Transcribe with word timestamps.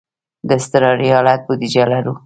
د 0.47 0.49
اضطراري 0.57 1.07
حالت 1.15 1.41
بودیجه 1.47 1.83
لرو؟ 1.91 2.13